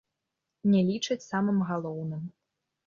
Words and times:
Не 0.71 0.81
лічаць 0.89 1.21
самым 1.29 1.61
галоўным. 1.73 2.27